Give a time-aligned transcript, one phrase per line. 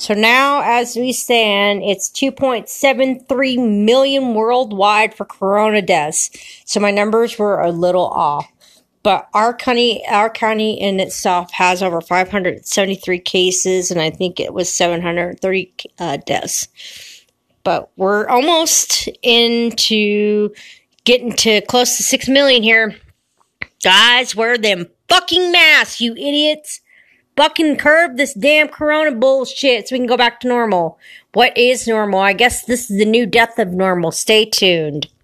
[0.00, 6.30] So now, as we stand, it's 2.73 million worldwide for corona deaths.
[6.64, 8.50] So my numbers were a little off.
[9.02, 14.54] But our county, our county in itself has over 573 cases, and I think it
[14.54, 16.66] was 730 uh, deaths.
[17.62, 20.48] But we're almost into
[21.04, 22.96] getting to close to 6 million here.
[23.84, 26.80] Guys, wear them fucking masks, you idiots
[27.36, 30.98] fucking curb this damn corona bullshit so we can go back to normal.
[31.32, 32.20] What is normal?
[32.20, 34.10] I guess this is the new death of normal.
[34.10, 35.08] Stay tuned.